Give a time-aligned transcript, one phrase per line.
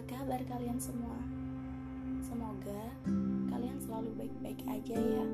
[0.00, 1.12] kabar kalian semua?
[2.24, 2.96] Semoga
[3.52, 5.26] kalian selalu baik-baik aja ya.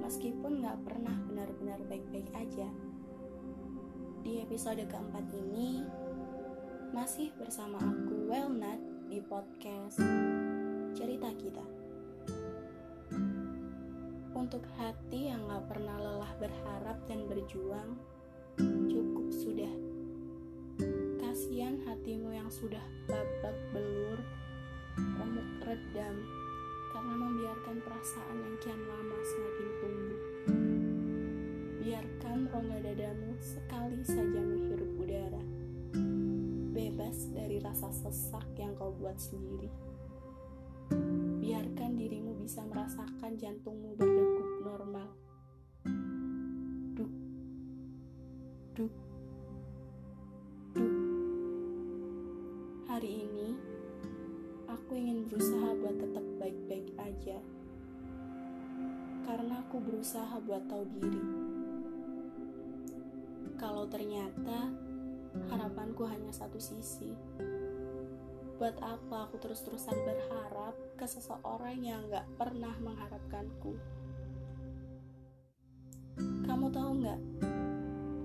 [0.00, 2.64] Meskipun gak pernah benar-benar baik-baik aja.
[4.24, 5.84] Di episode keempat ini,
[6.96, 8.80] masih bersama aku Wellnut
[9.12, 10.00] di podcast
[10.96, 11.64] Cerita Kita.
[14.32, 18.00] Untuk hati yang gak pernah lelah berharap dan berjuang,
[18.88, 19.93] cukup sudah
[22.44, 24.20] yang sudah babak belur,
[25.00, 26.12] remuk redam,
[26.92, 30.22] karena membiarkan perasaan yang kian lama semakin tumbuh.
[31.80, 35.40] Biarkan rongga dadamu sekali saja menghirup udara,
[36.76, 39.72] bebas dari rasa sesak yang kau buat sendiri.
[41.40, 45.08] Biarkan dirimu bisa merasakan jantungmu berdegup normal.
[46.92, 47.12] Duk,
[48.76, 48.92] duk,
[52.94, 53.50] Hari ini,
[54.70, 57.42] aku ingin berusaha buat tetap baik-baik aja.
[59.26, 61.24] Karena aku berusaha buat tahu diri.
[63.58, 64.70] Kalau ternyata
[65.50, 67.10] harapanku hanya satu sisi.
[68.62, 73.74] Buat apa aku terus-terusan berharap ke seseorang yang gak pernah mengharapkanku?
[76.46, 77.20] Kamu tahu nggak?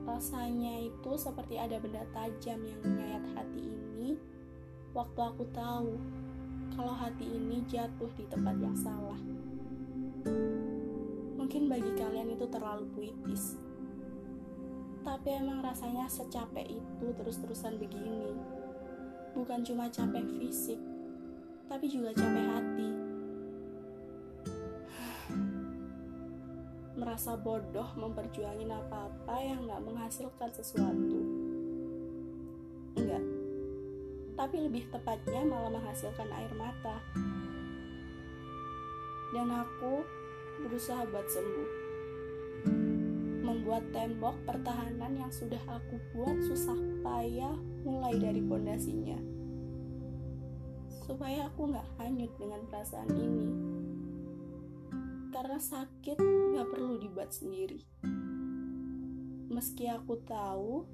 [0.06, 3.90] Rasanya itu seperti ada benda tajam yang menyayat hati ini
[4.94, 5.94] waktu aku tahu
[6.74, 9.20] kalau hati ini jatuh di tempat yang salah.
[11.38, 13.58] Mungkin bagi kalian itu terlalu puitis.
[15.06, 18.36] Tapi emang rasanya secapek itu terus-terusan begini.
[19.34, 20.80] Bukan cuma capek fisik,
[21.70, 22.90] tapi juga capek hati.
[27.00, 31.20] Merasa bodoh memperjuangin apa-apa yang gak menghasilkan sesuatu.
[33.00, 33.24] Enggak,
[34.40, 37.04] tapi lebih tepatnya malah menghasilkan air mata.
[39.36, 40.00] Dan aku
[40.64, 41.72] berusaha buat sembuh.
[43.44, 47.52] Membuat tembok pertahanan yang sudah aku buat susah payah
[47.84, 49.20] mulai dari pondasinya.
[51.04, 53.48] Supaya aku gak hanyut dengan perasaan ini.
[55.36, 56.16] Karena sakit
[56.56, 57.84] gak perlu dibuat sendiri.
[59.52, 60.88] Meski aku tahu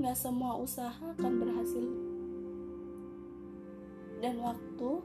[0.00, 2.13] gak semua usaha akan berhasil
[4.24, 5.04] dan waktu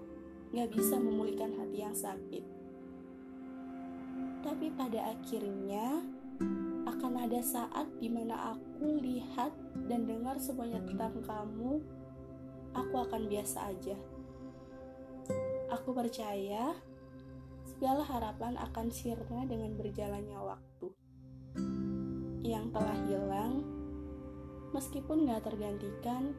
[0.55, 2.39] gak bisa memulihkan hati yang sakit.
[4.39, 5.99] Tapi pada akhirnya
[6.87, 9.51] akan ada saat di mana aku lihat
[9.91, 11.83] dan dengar semuanya tentang kamu,
[12.71, 13.99] aku akan biasa aja.
[15.75, 16.79] Aku percaya
[17.67, 20.87] segala harapan akan sirna dengan berjalannya waktu.
[22.47, 23.67] Yang telah hilang,
[24.71, 26.31] meskipun gak tergantikan,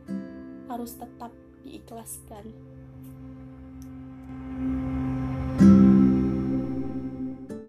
[0.73, 1.29] harus tetap
[1.65, 2.47] diikhlaskan.